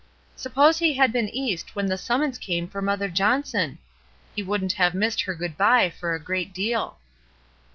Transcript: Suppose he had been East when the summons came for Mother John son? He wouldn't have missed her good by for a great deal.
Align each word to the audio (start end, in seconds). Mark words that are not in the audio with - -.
Suppose 0.35 0.79
he 0.79 0.93
had 0.95 1.13
been 1.13 1.29
East 1.29 1.75
when 1.75 1.85
the 1.85 1.95
summons 1.95 2.39
came 2.39 2.67
for 2.67 2.81
Mother 2.81 3.07
John 3.07 3.43
son? 3.43 3.77
He 4.35 4.41
wouldn't 4.41 4.73
have 4.73 4.95
missed 4.95 5.21
her 5.21 5.35
good 5.35 5.55
by 5.57 5.91
for 5.91 6.15
a 6.15 6.19
great 6.19 6.55
deal. 6.55 6.97